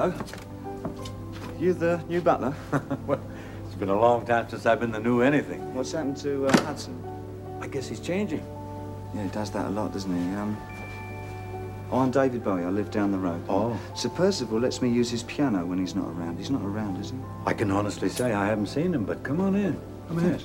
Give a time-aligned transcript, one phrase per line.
[0.00, 0.14] Hello.
[1.58, 2.54] You the new butler?
[3.06, 3.20] well,
[3.66, 5.74] it's been a long time since I've been the new anything.
[5.74, 6.96] What's happened to uh, Hudson?
[7.60, 8.42] I guess he's changing.
[9.14, 10.36] Yeah, he does that a lot, doesn't he?
[10.36, 10.56] Um,
[11.92, 12.64] oh, I'm David Bowie.
[12.64, 13.44] I live down the road.
[13.46, 13.78] Oh.
[13.94, 16.38] Sir Percival lets me use his piano when he's not around.
[16.38, 17.18] He's not around, is he?
[17.44, 19.78] I can honestly say I haven't seen him, but come on in.
[20.08, 20.40] Come in.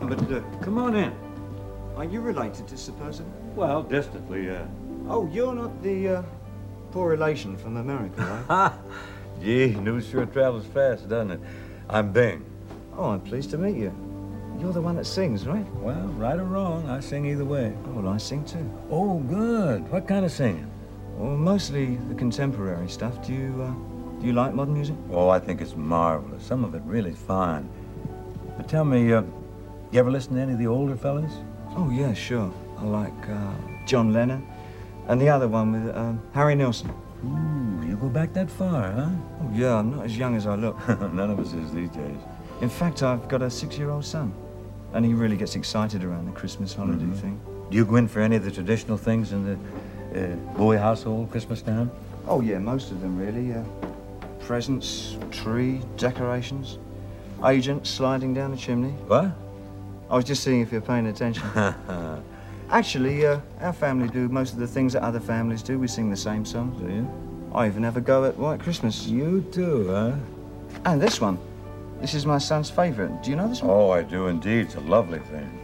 [0.00, 1.12] But uh, Come on in.
[1.96, 3.30] are you related to Sir Percival?
[3.54, 4.66] Well, distantly, yeah.
[5.08, 6.22] Oh, you're not the uh,
[6.94, 8.72] poor relation from America, right?
[9.42, 11.40] Gee, news sure travels fast, doesn't it?
[11.90, 12.44] I'm Bing.
[12.96, 13.92] oh, I'm pleased to meet you.
[14.60, 15.66] You're the one that sings, right?
[15.82, 17.76] Well, right or wrong, I sing either way.
[17.88, 18.70] Oh, well, I sing too.
[18.92, 19.90] Oh, good.
[19.90, 20.70] What kind of singing?
[21.16, 23.26] Well, mostly the contemporary stuff.
[23.26, 24.94] Do you uh, do you like modern music?
[25.10, 26.44] Oh, I think it's marvelous.
[26.46, 27.68] Some of it really fine.
[28.56, 29.22] But tell me, uh,
[29.90, 31.32] you ever listen to any of the older fellas?
[31.76, 32.52] Oh, yeah, sure.
[32.78, 33.52] I like uh,
[33.84, 34.46] John Lennon,
[35.08, 36.90] and the other one with um, Harry Nilsson.
[37.24, 39.08] Ooh, you go back that far, huh?
[39.42, 40.76] Oh, yeah, I'm not as young as I look.
[40.88, 42.16] None of us is these days.
[42.60, 44.32] In fact, I've got a six-year-old son,
[44.92, 47.16] and he really gets excited around the Christmas holiday Mhm.
[47.16, 47.40] thing.
[47.70, 49.56] Do you go in for any of the traditional things in the
[50.14, 51.90] uh, Bowie household Christmas time?
[52.28, 53.52] Oh, yeah, most of them, really.
[53.54, 53.62] Uh,
[54.40, 56.78] presents, tree, decorations,
[57.44, 58.90] agents sliding down the chimney.
[59.08, 59.30] What?
[60.10, 61.42] I was just seeing if you're paying attention.
[62.70, 65.78] Actually, uh, our family do most of the things that other families do.
[65.78, 66.80] We sing the same songs.
[66.80, 67.08] Do you?
[67.54, 69.06] I even have a go at White Christmas.
[69.06, 70.12] You do, huh?
[70.84, 71.38] And this one.
[72.00, 73.22] This is my son's favorite.
[73.22, 73.70] Do you know this one?
[73.70, 74.66] Oh, I do indeed.
[74.66, 75.60] It's a lovely thing.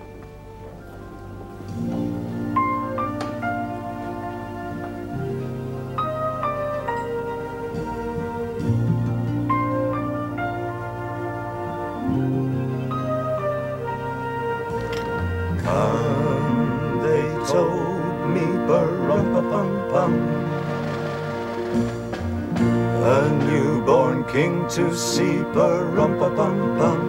[23.21, 27.01] A newborn king to see, bum bum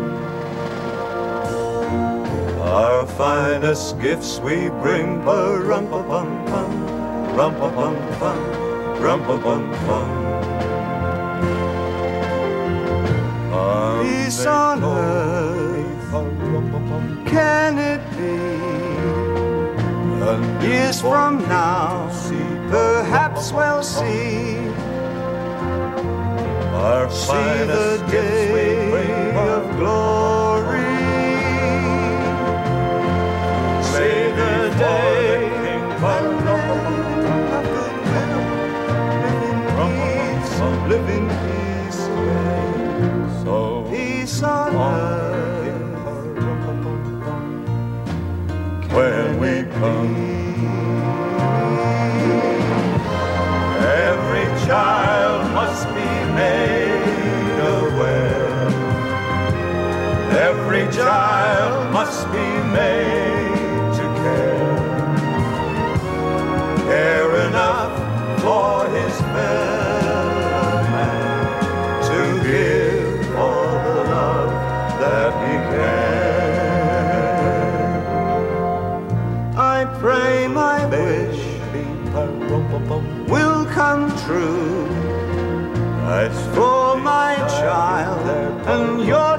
[2.60, 6.72] Our finest gifts we bring, bum bum bum
[7.38, 8.40] rum bum bum
[9.02, 10.06] rum bum bum
[14.04, 16.12] Peace on earth,
[17.26, 18.42] can it be?
[20.68, 22.10] Years from now,
[22.70, 24.61] perhaps we'll see.
[26.82, 27.32] Our See
[27.68, 30.41] the day of glory.
[60.42, 62.48] Every child must be
[62.80, 64.76] made to care.
[66.90, 67.94] Care enough
[68.42, 71.36] for his fellow man
[72.10, 72.20] to
[72.50, 74.52] give all the love
[75.04, 76.32] that he can.
[79.56, 81.42] I pray my wish
[83.30, 84.88] will come true.
[86.08, 88.28] That's For my child
[88.68, 89.31] and your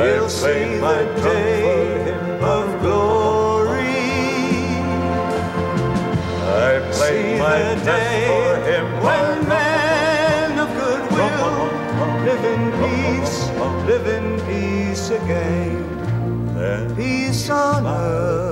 [0.00, 3.84] He'll see the day of glory.
[6.48, 11.68] I See play my day for him when men of goodwill
[12.24, 13.36] live in peace,
[13.86, 15.84] live in peace again.
[16.54, 18.50] Then Peace on earth.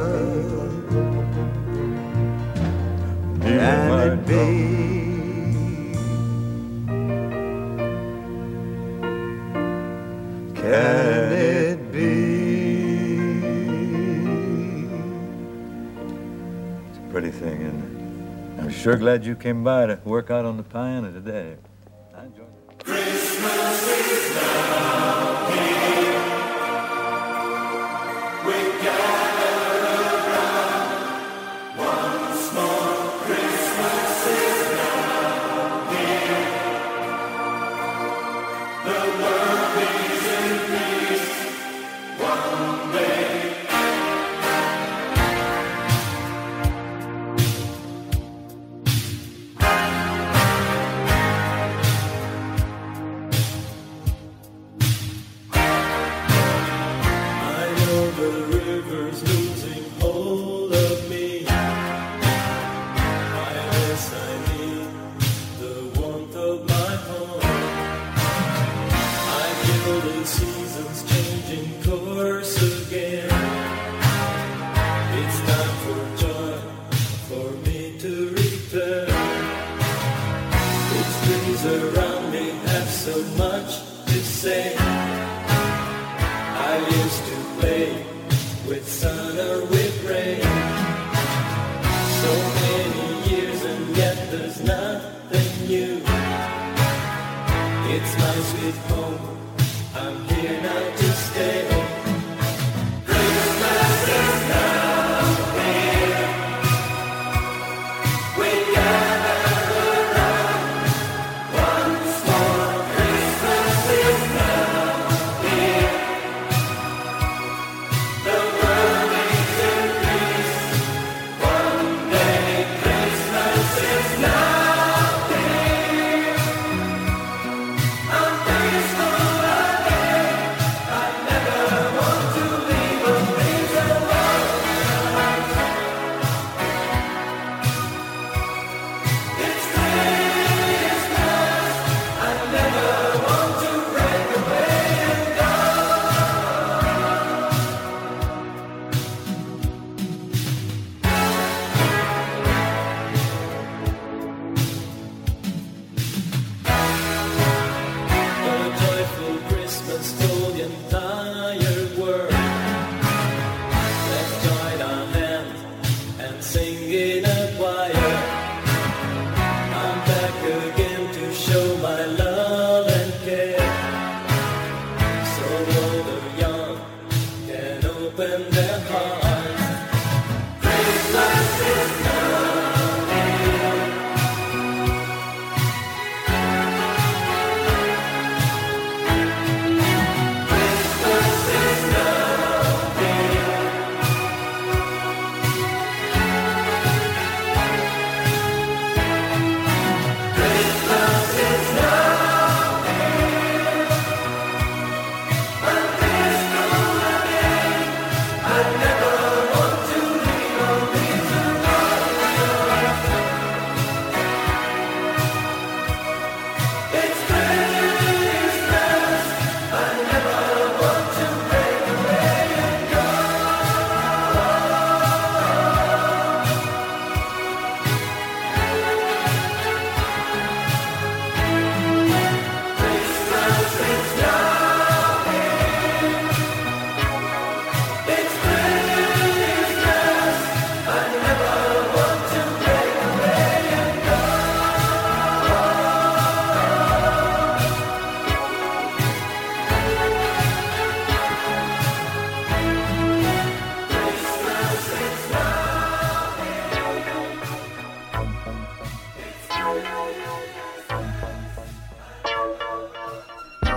[17.21, 18.63] Pretty thing, isn't it?
[18.63, 21.57] I'm sure glad you came by to work out on the piano today.
[22.15, 22.68] I enjoyed it.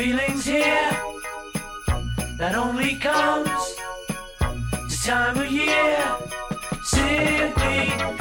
[0.00, 0.90] feelings here
[2.38, 3.76] that only comes
[4.88, 6.16] the time of year.
[6.82, 8.19] Simply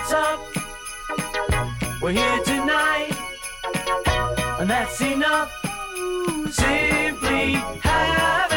[0.00, 0.40] What's up.
[2.00, 3.12] We're here tonight,
[4.58, 5.52] and that's enough.
[6.50, 7.52] Simply
[7.82, 8.49] have.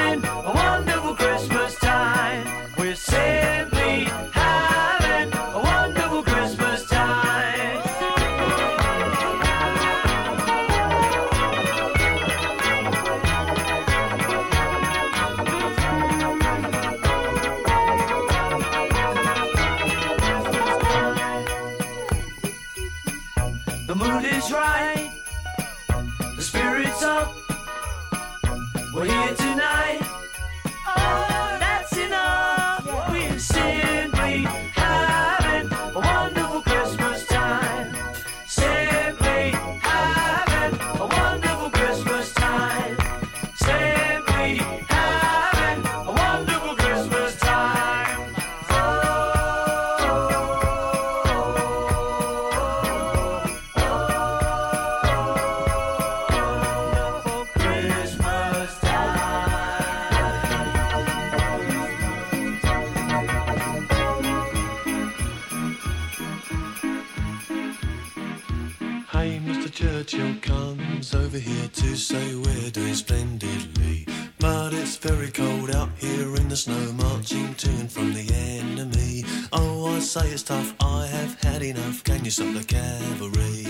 [80.34, 82.04] pissed off, I have had enough.
[82.04, 83.63] Can you stop the cavalry?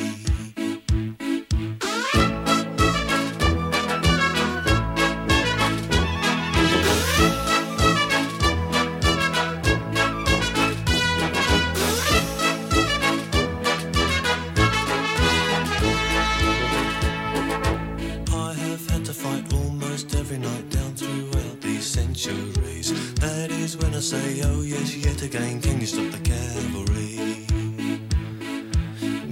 [24.13, 27.12] say, oh yes, yet again, can you stop the cavalry?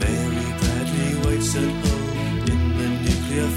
[0.01, 3.49] Mary Bradley waits at home in the nuclear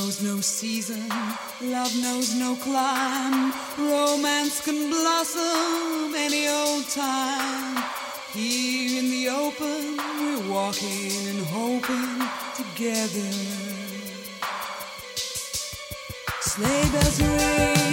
[0.00, 1.08] knows no season,
[1.60, 3.52] love knows no clime.
[3.76, 7.82] Romance can blossom any old time.
[8.32, 12.16] Here in the open, we're walking and hoping
[12.56, 13.30] together.
[16.40, 17.89] Sleigh bells ring.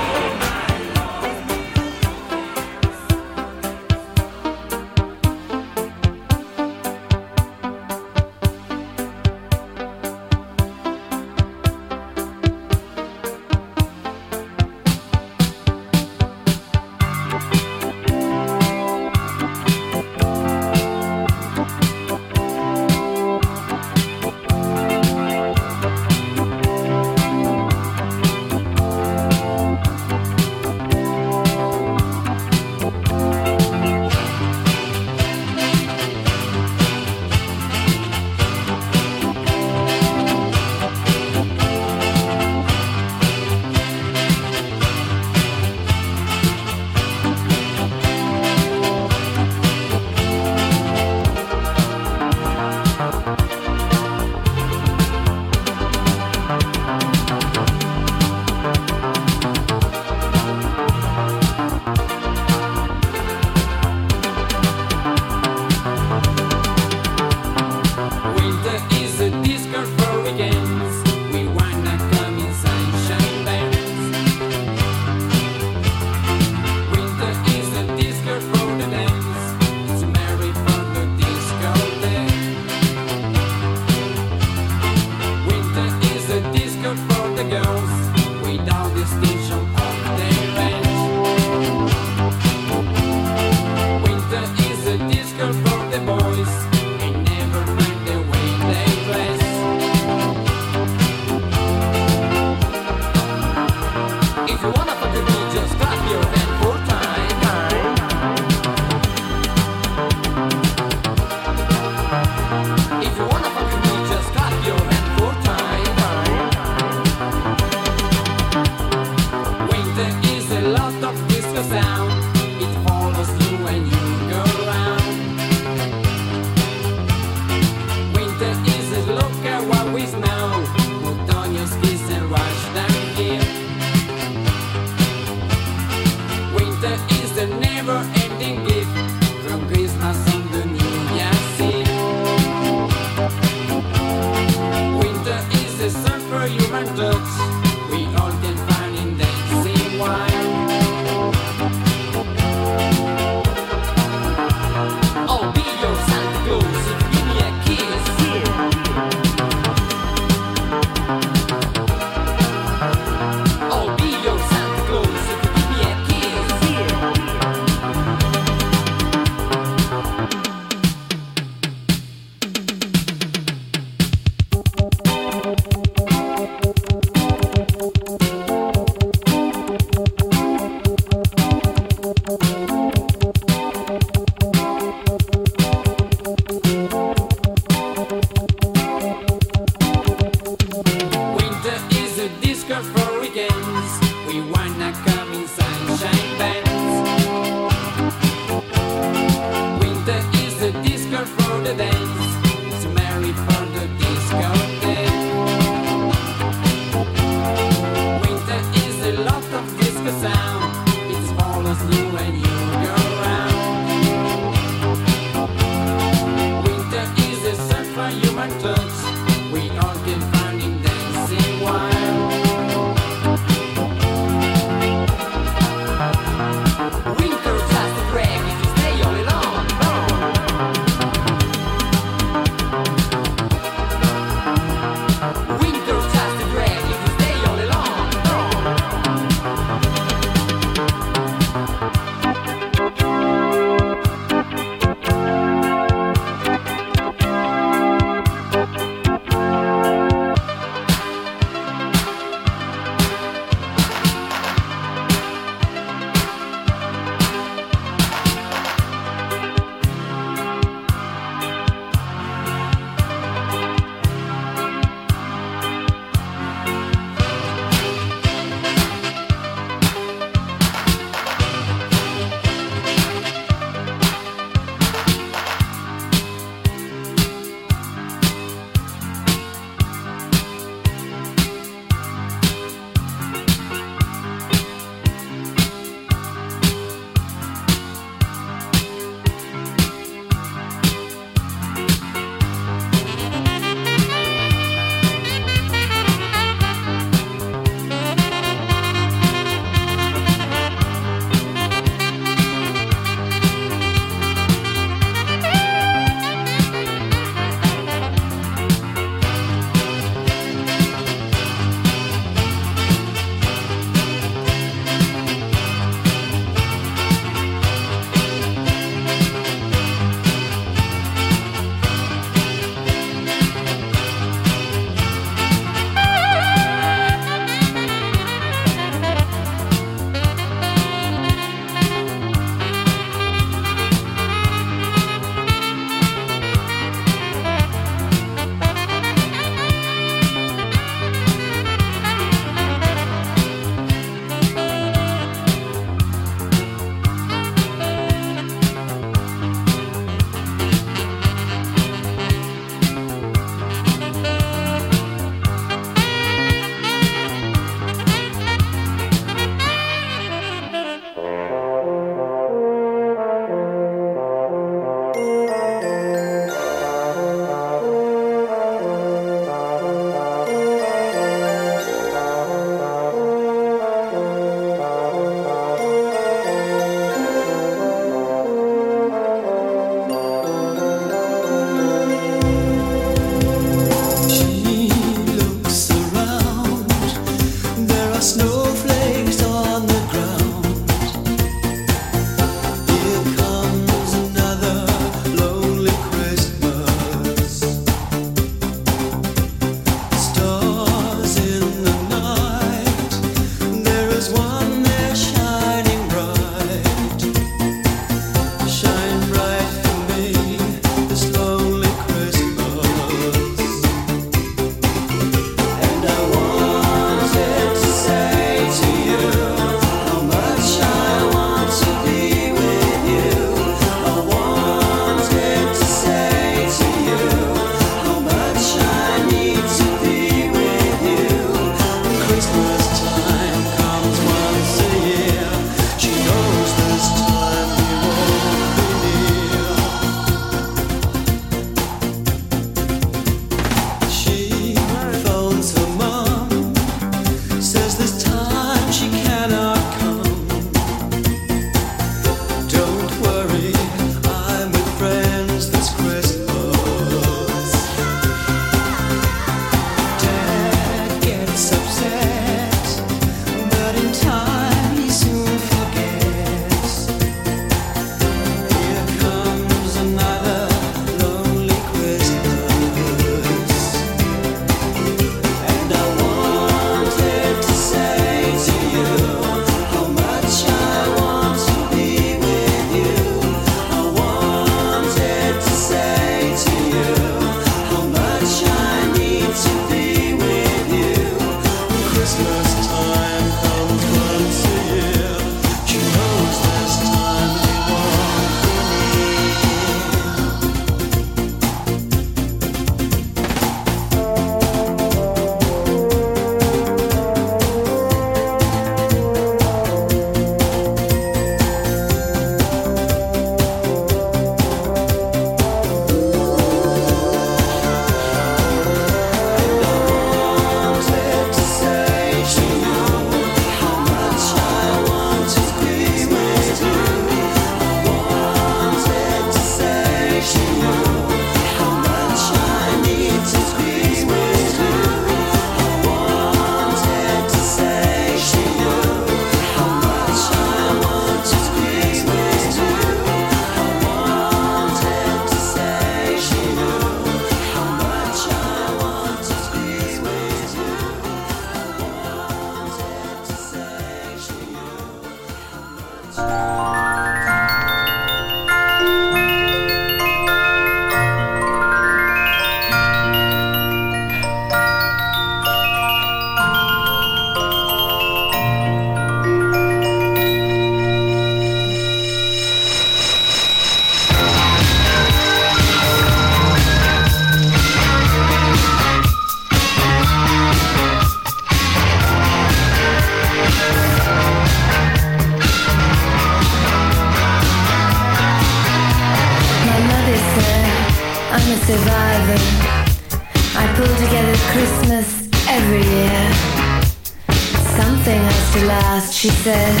[599.68, 600.00] Said.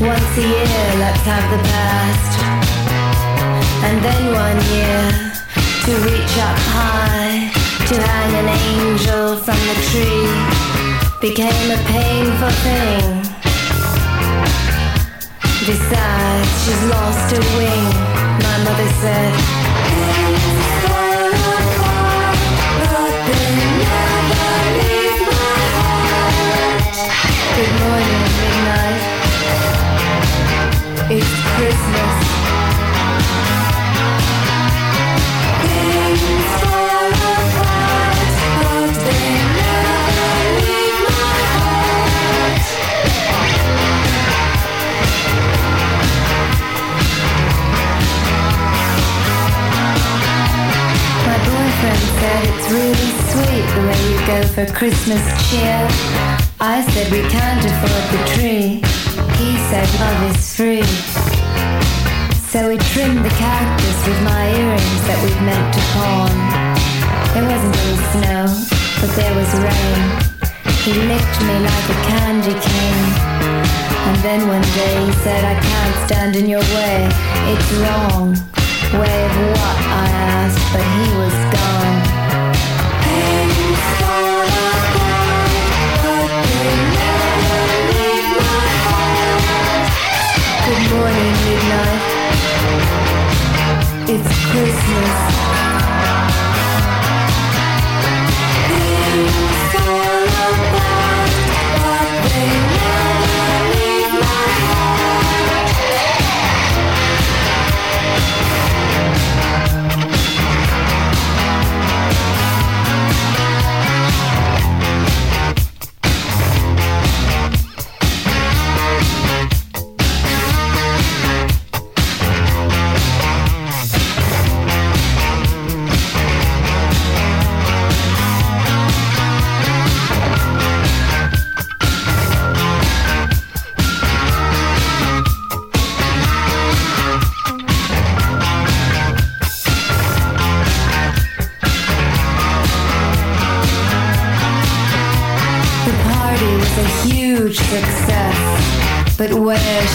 [0.00, 2.32] Once a year, let's have the past.
[3.86, 5.02] And then one year,
[5.86, 7.50] to reach up high,
[7.90, 10.28] to hang an angel from the tree,
[11.26, 13.06] became a painful thing.
[15.70, 17.86] Besides, she's lost her wing,
[18.46, 19.59] my mother said.
[31.60, 31.66] For
[51.44, 55.80] boyfriend said it's really sweet the way you go for Christmas cheer.
[56.58, 58.82] I said we can't afford the tree.
[59.36, 61.29] He said love is free.
[62.50, 66.34] So we trimmed the cactus with my earrings that we'd meant to pawn.
[67.30, 68.42] There wasn't any snow,
[68.98, 70.02] but there was rain.
[70.82, 73.06] He licked me like a candy cane.
[74.02, 77.06] And then one day he said, I can't stand in your way.
[77.54, 78.34] It's wrong.
[78.98, 79.76] Way of what?
[79.86, 80.10] I
[80.42, 82.02] asked, but he was gone.
[90.66, 91.99] Good morning, midnight.
[94.12, 95.69] It's Christmas.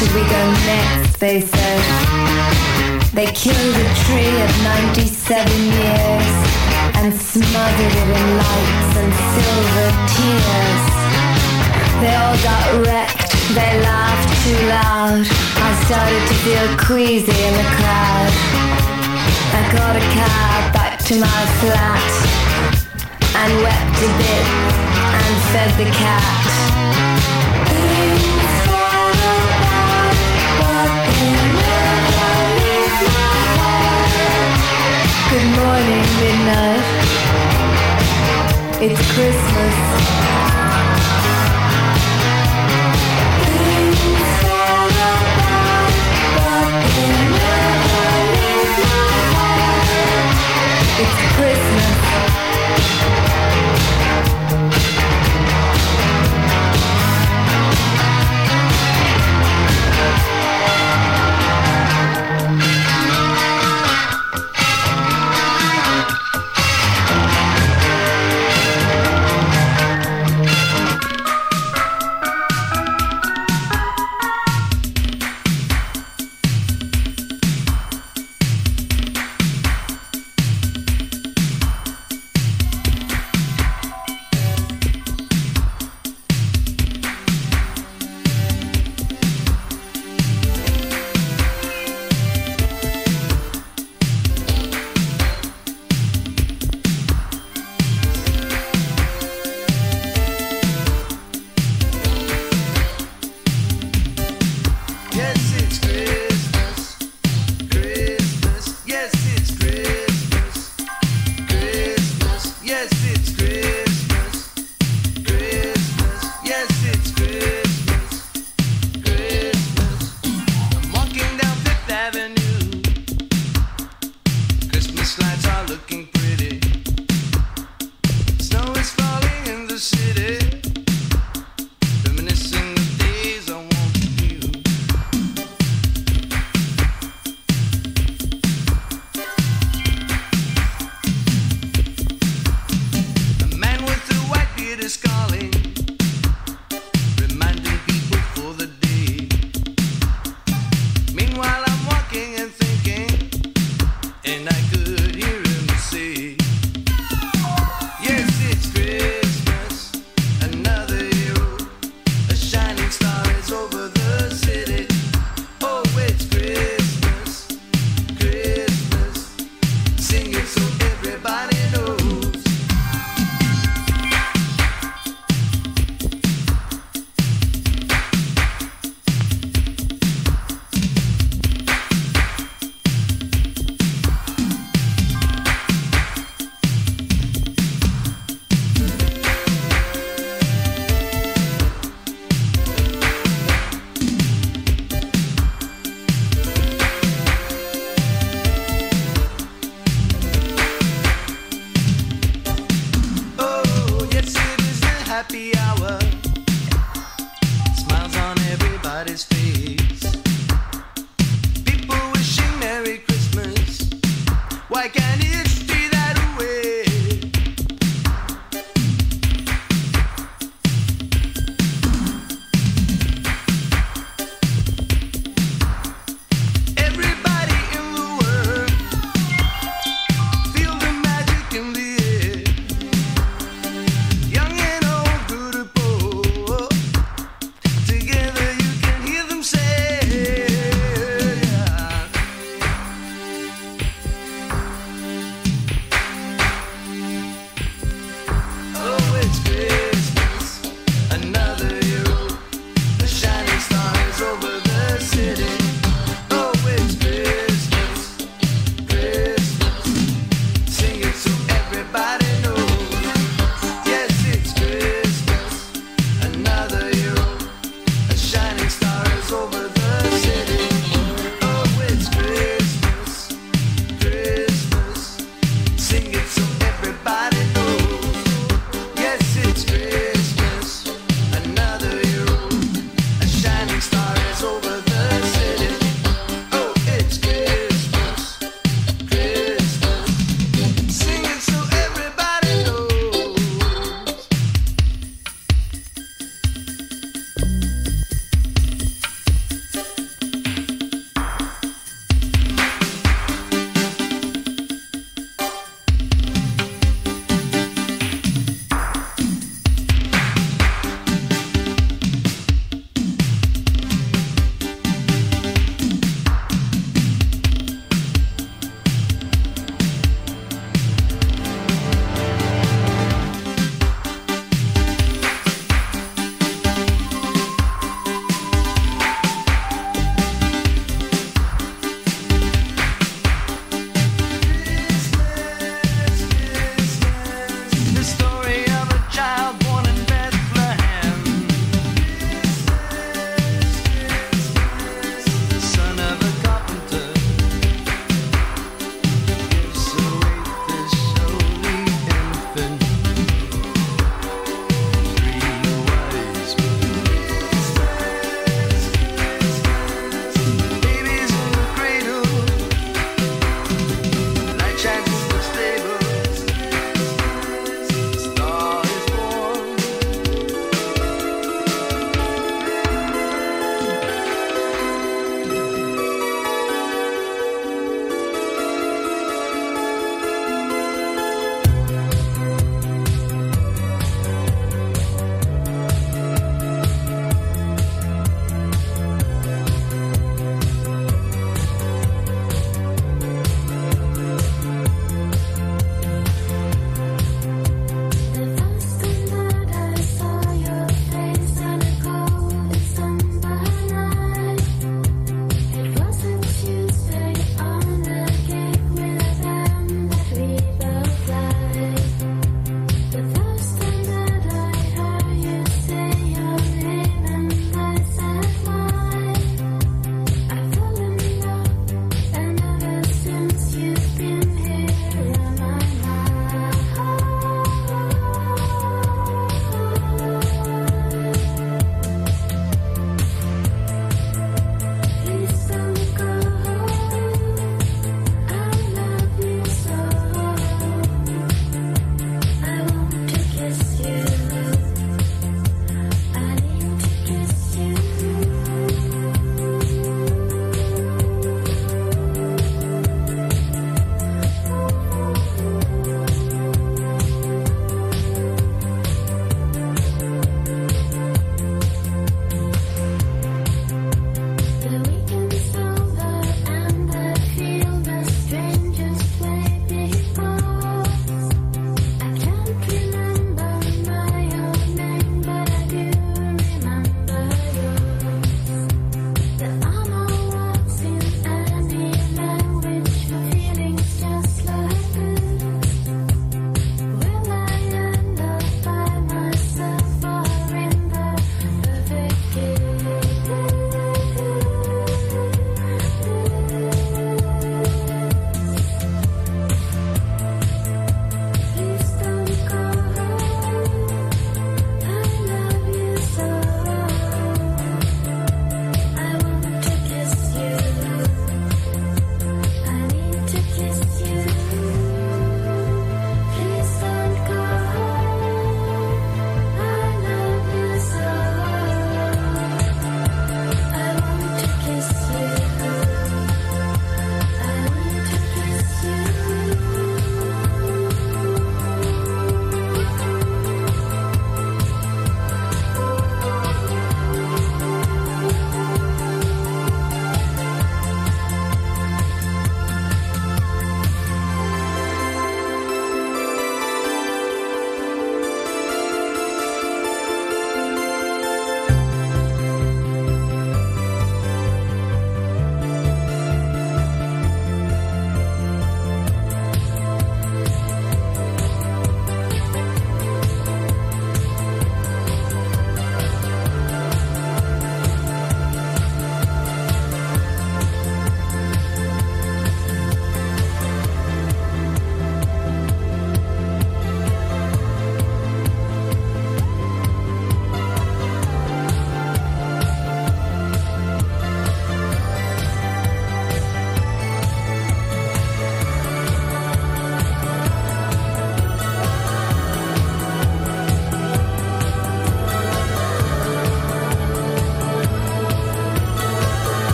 [0.00, 1.82] Should we go next, they said.
[3.12, 5.44] They killed a tree of 97
[5.76, 6.32] years
[6.96, 10.84] and smothered it in lights and silver tears.
[12.00, 15.20] They all got wrecked, they laughed too loud.
[15.68, 18.32] I started to feel queasy in the crowd.
[19.52, 22.08] I got a cab back to my flat
[23.36, 24.46] and wept a bit
[25.20, 27.49] and fed the cat.
[36.50, 36.82] Midnight.
[38.82, 40.59] It's Christmas.